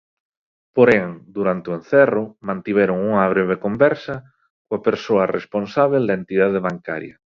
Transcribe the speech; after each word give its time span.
Porén, 0.75 1.07
durante 1.37 1.67
o 1.71 1.75
encerro, 1.79 2.23
mantiveron 2.47 2.97
unha 3.09 3.25
breve 3.33 3.55
conversa 3.65 4.15
coa 4.67 4.83
persoa 4.87 5.31
responsábel 5.37 6.03
da 6.05 6.17
entidade 6.21 6.57
bancaria. 6.67 7.15